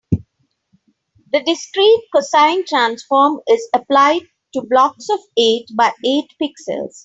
[1.31, 4.21] The discrete cosine transform is applied
[4.55, 6.95] to blocks of eight by eight pixels.